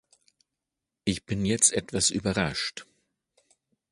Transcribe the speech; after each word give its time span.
Ich 1.05 1.27
bin 1.27 1.45
jetzt 1.45 1.73
etwas 1.73 2.09
überrascht. 2.09 2.87